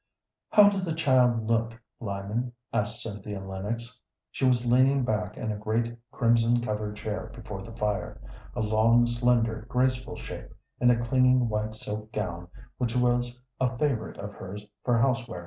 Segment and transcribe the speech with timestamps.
[0.49, 4.01] "How does the child look, Lyman?" asked Cynthia Lennox.
[4.31, 8.19] She was leaning back in a great crimson covered chair before the fire,
[8.55, 12.47] a long, slender, graceful shape, in a clinging white silk gown
[12.79, 15.39] which was a favorite of hers for house wear.